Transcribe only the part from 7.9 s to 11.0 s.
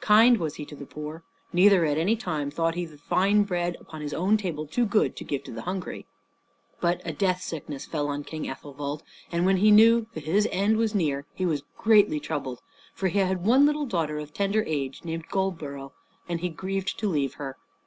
on King Athelwold, and when he knew that his end was